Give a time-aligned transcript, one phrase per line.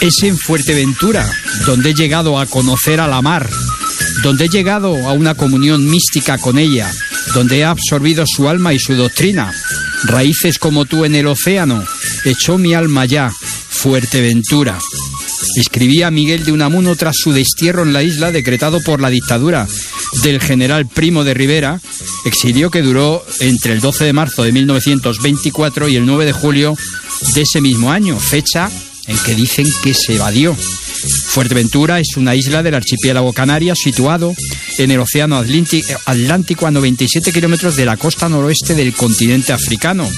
[0.00, 1.28] Es en Fuerteventura,
[1.66, 3.50] donde he llegado a conocer a la mar,
[4.22, 6.90] donde he llegado a una comunión mística con ella,
[7.34, 9.52] donde he absorbido su alma y su doctrina.
[10.04, 11.84] Raíces como tú en el océano,
[12.24, 14.78] echó mi alma ya, Fuerteventura.
[15.56, 19.66] Escribía Miguel de Unamuno tras su destierro en la isla decretado por la dictadura
[20.22, 21.80] del general Primo de Rivera,
[22.24, 26.76] exilio que duró entre el 12 de marzo de 1924 y el 9 de julio
[27.34, 28.70] de ese mismo año, fecha
[29.06, 30.56] en que dicen que se evadió.
[31.28, 34.34] Fuerteventura es una isla del archipiélago Canarias situado
[34.78, 40.08] en el Océano Atlántico a 97 kilómetros de la costa noroeste del continente africano,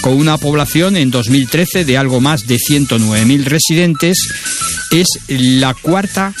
[0.00, 4.18] con una población en 2013 de algo más de 109.000 residentes,
[4.90, 6.34] es la cuarta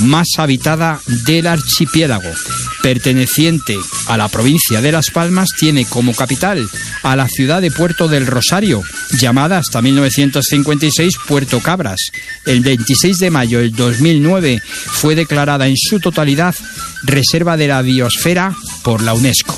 [0.00, 2.30] más habitada del archipiélago.
[2.82, 6.68] Perteneciente a la provincia de Las Palmas, tiene como capital
[7.02, 8.82] a la ciudad de Puerto del Rosario,
[9.18, 12.00] llamada hasta 1956 Puerto Cabras.
[12.46, 16.54] El 26 de mayo del 2009 fue declarada en su totalidad
[17.02, 19.56] Reserva de la Biosfera por la UNESCO.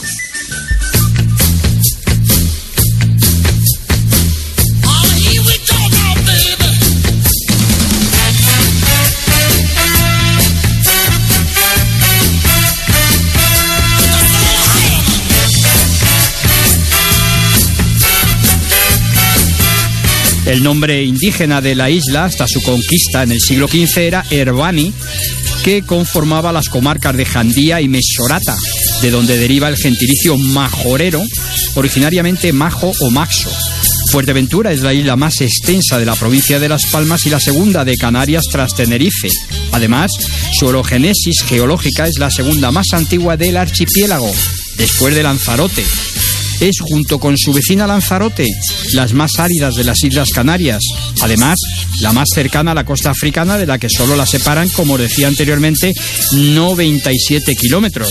[20.53, 24.93] El nombre indígena de la isla hasta su conquista en el siglo XV era Herbani,
[25.65, 28.55] que conformaba las comarcas de Jandía y Mesorata,
[29.01, 31.25] de donde deriva el gentilicio majorero,
[31.75, 33.51] originariamente majo o maxo.
[34.11, 37.87] Fuerteventura es la isla más extensa de la provincia de Las Palmas y la segunda
[37.87, 39.31] de Canarias tras Tenerife.
[39.73, 40.11] Además,
[40.53, 44.31] su orogénesis geológica es la segunda más antigua del archipiélago,
[44.77, 45.83] después de Lanzarote,
[46.63, 48.47] es, junto con su vecina Lanzarote,
[48.93, 50.83] las más áridas de las Islas Canarias.
[51.21, 51.59] Además,
[52.01, 55.27] la más cercana a la costa africana, de la que solo la separan, como decía
[55.29, 55.93] anteriormente,
[56.33, 58.09] 97 kilómetros.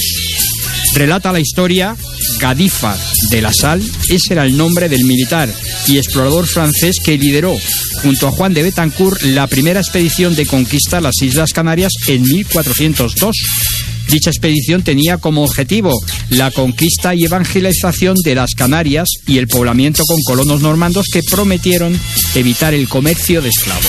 [0.94, 1.96] Relata la historia
[2.40, 2.98] Gadifar
[3.30, 5.50] de la Sal, ese era el nombre del militar
[5.88, 7.56] y explorador francés que lideró,
[8.02, 12.24] junto a Juan de Betancourt, la primera expedición de conquista a las Islas Canarias en
[12.24, 13.91] 1402.
[14.10, 15.94] Dicha expedición tenía como objetivo
[16.30, 21.98] la conquista y evangelización de las Canarias y el poblamiento con colonos normandos que prometieron
[22.36, 23.86] evitar el comercio de esclavos.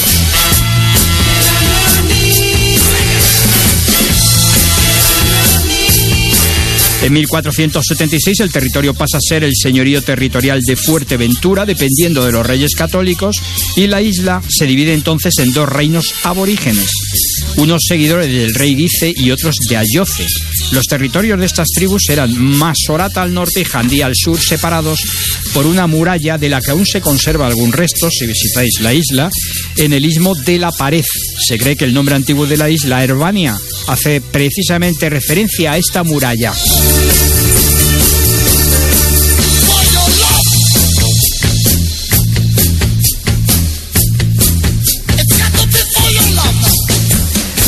[7.02, 12.46] En 1476 el territorio pasa a ser el señorío territorial de Fuerteventura, dependiendo de los
[12.46, 13.42] reyes católicos,
[13.74, 16.88] y la isla se divide entonces en dos reinos aborígenes,
[17.56, 20.26] unos seguidores del rey Guice y otros de Ayoce.
[20.72, 25.00] Los territorios de estas tribus eran Masorata al norte y Jandía al sur, separados
[25.52, 29.30] por una muralla de la que aún se conserva algún resto, si visitáis la isla,
[29.76, 31.04] en el istmo de la Pared.
[31.46, 36.02] Se cree que el nombre antiguo de la isla, Herbania, hace precisamente referencia a esta
[36.04, 36.52] muralla.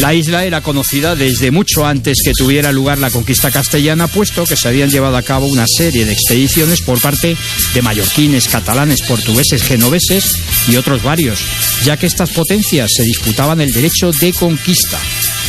[0.05, 4.55] La isla era conocida desde mucho antes que tuviera lugar la conquista castellana, puesto que
[4.55, 7.35] se habían llevado a cabo una serie de expediciones por parte
[7.73, 11.41] de mallorquines, catalanes, portugueses, genoveses y otros varios,
[11.85, 15.01] ya que estas potencias se disputaban el derecho de conquista.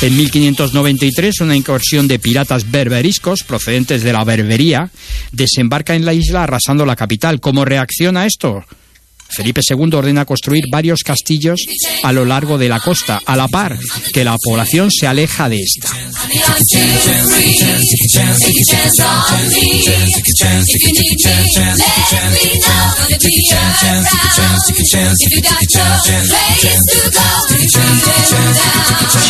[0.01, 4.89] En 1593, una incursión de piratas berberiscos procedentes de la Berbería
[5.33, 7.41] desembarca en la isla arrasando la capital.
[7.41, 8.63] ¿Cómo reacciona esto?
[9.29, 11.65] Felipe II ordena construir varios castillos
[12.03, 13.77] a lo largo de la costa, a la par
[14.13, 15.89] que la población se aleja de esta.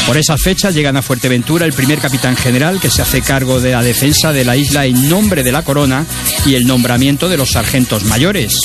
[0.06, 3.71] Por esas fechas llegan a Fuerteventura el primer capitán general que se hace cargo de
[3.71, 6.06] la defensa de la isla en nombre de la corona
[6.45, 8.59] y el nombramiento de los sargentos mayores.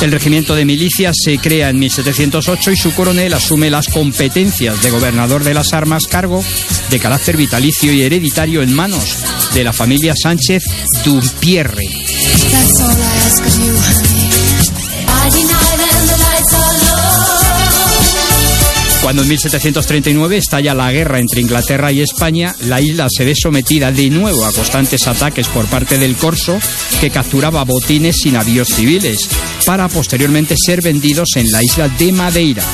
[0.00, 4.90] El regimiento de milicias se crea en 1708 y su coronel asume las competencias de
[4.90, 6.42] gobernador de las armas, cargo
[6.90, 9.18] de carácter vitalicio y hereditario en manos
[9.54, 10.64] de la familia Sánchez
[11.04, 11.84] Dumpierre.
[19.06, 23.92] Cuando en 1739 estalla la guerra entre Inglaterra y España, la isla se ve sometida
[23.92, 26.58] de nuevo a constantes ataques por parte del Corso,
[27.00, 29.28] que capturaba botines y navíos civiles,
[29.64, 32.64] para posteriormente ser vendidos en la isla de Madeira.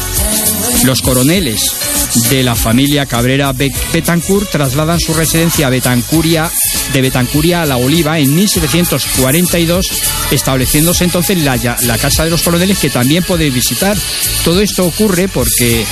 [0.84, 1.91] Los coroneles
[2.30, 6.50] de la familia Cabrera Betancourt trasladan su residencia a Betancuria,
[6.92, 9.86] de Betancuria a La Oliva en 1742,
[10.30, 13.96] estableciéndose entonces la, la Casa de los Coroneles que también podéis visitar.
[14.44, 15.84] Todo esto ocurre porque,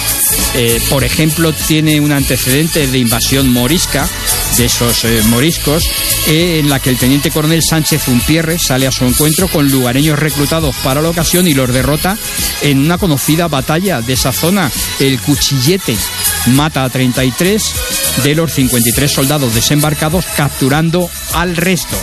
[0.55, 4.08] eh, por ejemplo, tiene un antecedente de invasión morisca
[4.56, 5.85] de esos eh, moriscos,
[6.26, 10.19] eh, en la que el teniente coronel Sánchez Zumpierre sale a su encuentro con lugareños
[10.19, 12.17] reclutados para la ocasión y los derrota
[12.62, 15.97] en una conocida batalla de esa zona, el Cuchillete.
[16.47, 17.62] Mata a 33
[18.25, 21.97] de los 53 soldados desembarcados, capturando al resto.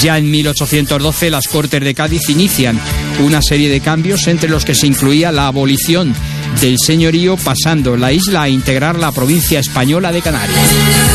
[0.00, 2.80] Ya en 1812 las Cortes de Cádiz inician
[3.20, 6.14] una serie de cambios entre los que se incluía la abolición
[6.60, 11.11] del señorío pasando la isla a integrar la provincia española de Canarias.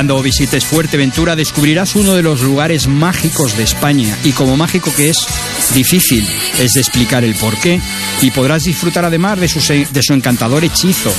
[0.00, 5.10] Cuando visites Fuerteventura descubrirás uno de los lugares mágicos de España y como mágico que
[5.10, 5.26] es,
[5.74, 6.26] difícil
[6.58, 7.78] es de explicar el porqué
[8.22, 11.12] y podrás disfrutar además de su, de su encantador hechizo,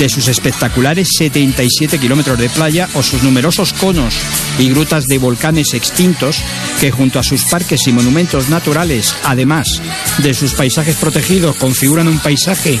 [0.00, 4.16] de sus espectaculares 77 kilómetros de playa o sus numerosos conos
[4.58, 6.38] y grutas de volcanes extintos
[6.80, 9.80] que junto a sus parques y monumentos naturales, además
[10.18, 12.80] de sus paisajes protegidos, configuran un paisaje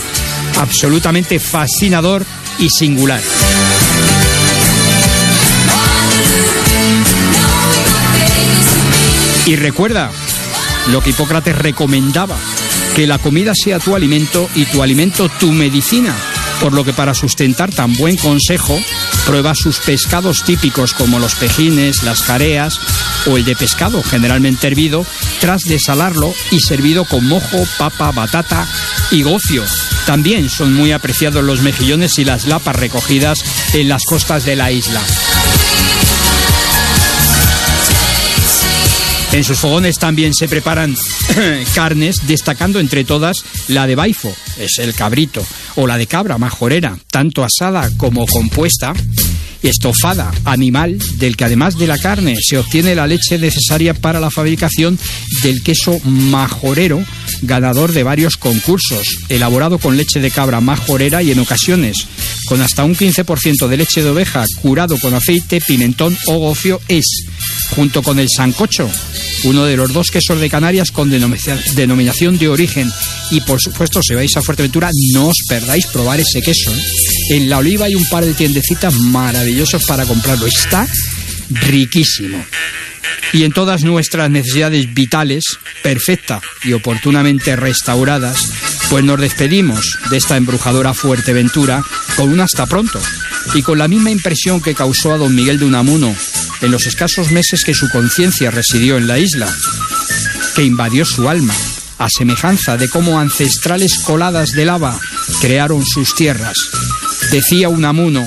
[0.58, 2.26] absolutamente fascinador
[2.58, 3.22] y singular.
[9.46, 10.10] Y recuerda
[10.90, 12.36] lo que Hipócrates recomendaba,
[12.96, 16.14] que la comida sea tu alimento y tu alimento tu medicina,
[16.60, 18.78] por lo que para sustentar tan buen consejo,
[19.26, 22.80] prueba sus pescados típicos como los pejines, las jareas
[23.26, 25.04] o el de pescado, generalmente hervido,
[25.40, 28.66] tras desalarlo y servido con mojo, papa, batata
[29.10, 29.64] y gocio.
[30.06, 33.38] También son muy apreciados los mejillones y las lapas recogidas
[33.74, 35.02] en las costas de la isla.
[39.34, 40.94] En sus fogones también se preparan
[41.74, 45.44] carnes, destacando entre todas la de baifo, es el cabrito,
[45.74, 48.94] o la de cabra majorera, tanto asada como compuesta,
[49.60, 54.30] estofada, animal, del que además de la carne se obtiene la leche necesaria para la
[54.30, 54.96] fabricación
[55.42, 57.04] del queso majorero,
[57.42, 62.06] ganador de varios concursos, elaborado con leche de cabra majorera y en ocasiones
[62.44, 67.24] con hasta un 15% de leche de oveja curado con aceite, pimentón o gofio es,
[67.74, 68.90] junto con el sancocho,
[69.44, 72.90] uno de los dos quesos de Canarias con denominación de origen.
[73.30, 76.72] Y por supuesto, si vais a Fuerteventura, no os perdáis probar ese queso.
[76.72, 76.82] ¿eh?
[77.30, 80.46] En La Oliva hay un par de tiendecitas maravillosos para comprarlo.
[80.46, 80.86] Está
[81.50, 82.44] riquísimo.
[83.32, 85.44] Y en todas nuestras necesidades vitales,
[85.82, 88.38] perfecta y oportunamente restauradas,
[88.90, 91.82] pues nos despedimos de esta embrujadora Fuerteventura
[92.16, 93.00] con un hasta pronto
[93.54, 96.14] y con la misma impresión que causó a don Miguel de Unamuno
[96.64, 99.52] en los escasos meses que su conciencia residió en la isla,
[100.56, 101.54] que invadió su alma,
[101.98, 104.98] a semejanza de cómo ancestrales coladas de lava
[105.40, 106.56] crearon sus tierras.
[107.30, 108.26] Decía Unamuno,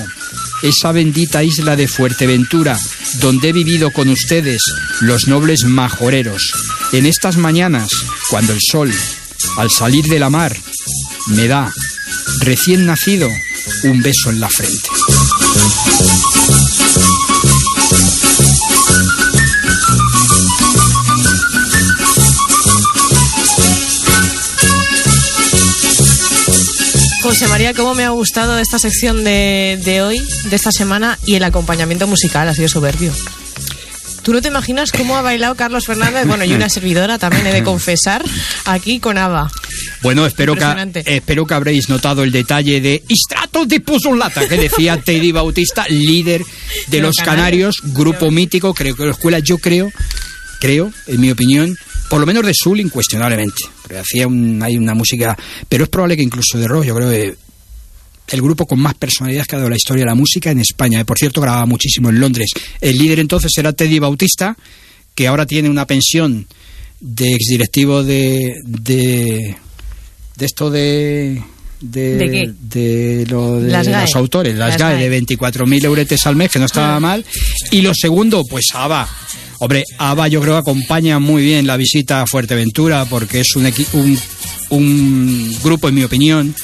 [0.62, 2.78] esa bendita isla de Fuerteventura,
[3.20, 4.62] donde he vivido con ustedes,
[5.00, 6.52] los nobles majoreros,
[6.92, 7.88] en estas mañanas,
[8.30, 8.92] cuando el sol,
[9.56, 10.56] al salir de la mar,
[11.28, 11.72] me da,
[12.40, 13.28] recién nacido,
[13.82, 14.88] un beso en la frente.
[27.28, 31.34] José María, ¿cómo me ha gustado esta sección de, de hoy, de esta semana, y
[31.34, 33.12] el acompañamiento musical ha sido soberbio?
[34.22, 36.26] ¿Tú no te imaginas cómo ha bailado Carlos Fernández?
[36.26, 38.24] Bueno, y una servidora también he de confesar,
[38.64, 39.50] aquí con Ava.
[40.00, 44.96] Bueno, espero que, espero que habréis notado el detalle de Istrato de Puzzolata que decía
[45.04, 46.42] Teddy Bautista, líder
[46.86, 49.92] de, los, Canarios, grupo mítico, creo que la escuela, yo creo,
[50.60, 51.76] creo, en mi opinión,
[52.08, 53.64] por lo menos de Soul incuestionablemente,
[53.96, 54.26] hacía
[54.62, 55.36] hay una música,
[55.68, 57.36] pero es probable que incluso de rock, yo creo que
[58.28, 61.04] el grupo con más personalidad que ha dado la historia de la música en España.
[61.04, 62.50] Por cierto, grababa muchísimo en Londres.
[62.80, 64.56] El líder entonces era Teddy Bautista,
[65.14, 66.46] que ahora tiene una pensión
[67.00, 69.56] de exdirectivo de, de
[70.38, 71.42] esto de...
[71.80, 76.66] De, ¿De, lo de los autores, las, GAE, de 24.000 euretes al mes, que no
[76.66, 77.00] estaba ah.
[77.00, 77.24] mal.
[77.70, 79.08] Y lo segundo, pues ABBA.
[79.60, 83.72] Hombre, ABBA yo creo que acompaña muy bien la visita a Fuerteventura porque es un,
[83.92, 84.18] un,
[84.70, 86.54] un grupo, en mi opinión,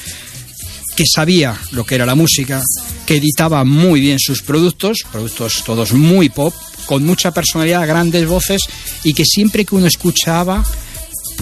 [0.94, 2.62] que sabía lo que era la música,
[3.06, 6.54] que editaba muy bien sus productos, productos todos muy pop,
[6.86, 8.62] con mucha personalidad, grandes voces
[9.02, 10.64] y que siempre que uno escuchaba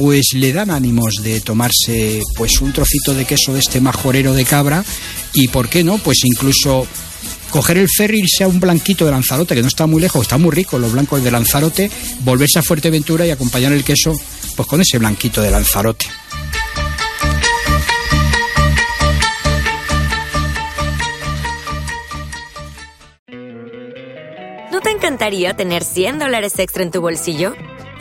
[0.02, 4.44] pues le dan ánimos de tomarse pues un trocito de queso de este majorero de
[4.44, 4.84] cabra
[5.32, 6.88] y por qué no, pues incluso
[7.50, 10.38] coger el ferry irse a un blanquito de Lanzarote que no está muy lejos, está
[10.38, 11.88] muy rico los blancos de Lanzarote,
[12.24, 14.12] volverse a Fuerteventura y acompañar el queso
[14.56, 16.06] pues con ese blanquito de Lanzarote.
[25.02, 27.54] encantaría tener 100 dólares extra en tu bolsillo?